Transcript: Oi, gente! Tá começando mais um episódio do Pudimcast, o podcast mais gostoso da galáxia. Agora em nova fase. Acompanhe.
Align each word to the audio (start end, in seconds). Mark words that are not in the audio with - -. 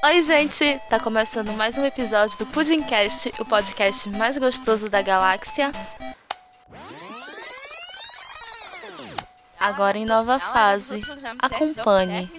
Oi, 0.00 0.22
gente! 0.22 0.80
Tá 0.88 0.98
começando 0.98 1.52
mais 1.52 1.76
um 1.76 1.84
episódio 1.84 2.38
do 2.38 2.46
Pudimcast, 2.46 3.32
o 3.38 3.44
podcast 3.44 4.08
mais 4.08 4.36
gostoso 4.38 4.88
da 4.88 5.02
galáxia. 5.02 5.72
Agora 9.58 9.98
em 9.98 10.04
nova 10.04 10.38
fase. 10.38 11.00
Acompanhe. 11.40 12.30